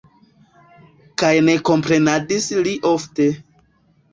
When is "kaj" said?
1.23-1.31